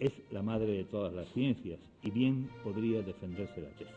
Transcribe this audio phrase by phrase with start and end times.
[0.00, 3.94] es la madre de todas las ciencias y bien podría defenderse la tesis.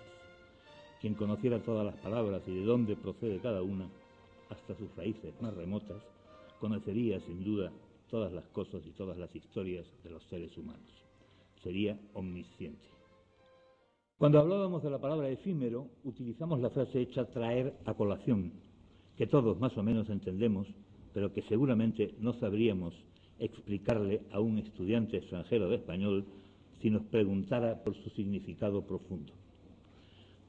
[0.99, 3.87] Quien conociera todas las palabras y de dónde procede cada una,
[4.49, 6.01] hasta sus raíces más remotas,
[6.59, 7.71] conocería sin duda
[8.09, 10.91] todas las cosas y todas las historias de los seres humanos.
[11.63, 12.85] Sería omnisciente.
[14.17, 18.51] Cuando hablábamos de la palabra efímero, utilizamos la frase hecha traer a colación,
[19.17, 20.67] que todos más o menos entendemos,
[21.13, 22.93] pero que seguramente no sabríamos
[23.45, 26.25] explicarle a un estudiante extranjero de español
[26.81, 29.33] si nos preguntara por su significado profundo.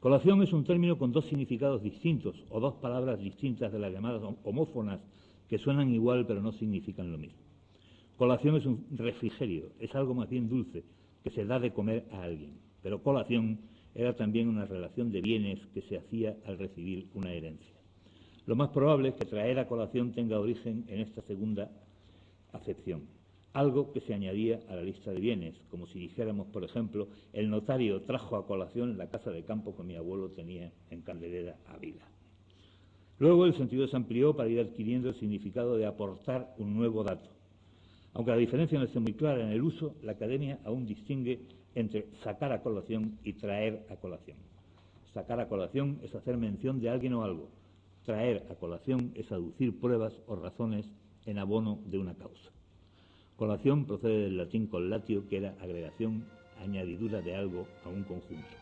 [0.01, 4.23] Colación es un término con dos significados distintos o dos palabras distintas de las llamadas
[4.45, 5.01] homófonas
[5.48, 7.39] que suenan igual pero no significan lo mismo.
[8.17, 10.84] Colación es un refrigerio, es algo más bien dulce
[11.23, 13.58] que se da de comer a alguien, pero colación
[13.95, 17.75] era también una relación de bienes que se hacía al recibir una herencia.
[18.47, 21.70] Lo más probable es que traer a colación tenga origen en esta segunda
[22.55, 23.02] acepción,
[23.52, 27.50] algo que se añadía a la lista de bienes, como si dijéramos, por ejemplo, el
[27.50, 32.05] notario trajo a colación la casa de campo que mi abuelo tenía en Candelera, Ávila.
[33.20, 37.30] Luego el sentido se amplió para ir adquiriendo el significado de aportar un nuevo dato.
[38.12, 41.41] Aunque la diferencia no esté muy clara en el uso, la academia aún distingue
[41.77, 44.36] entre sacar a colación y traer a colación.
[45.12, 47.50] Sacar a colación es hacer mención de alguien o algo.
[48.05, 50.86] Traer a colación es aducir pruebas o razones
[51.27, 52.50] en abono de una causa.
[53.36, 56.25] Colación procede del latín collatio, que era agregación,
[56.61, 58.56] añadidura de algo a un conjunto.